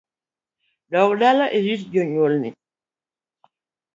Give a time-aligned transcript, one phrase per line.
[0.91, 2.49] Dog dala irit jonyuol ni